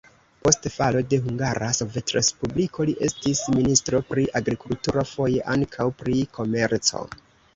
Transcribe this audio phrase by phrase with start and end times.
[0.45, 7.07] Post falo de Hungara Sovetrespubliko li estis ministro pri agrikulturo, foje ankaŭ pri komerco.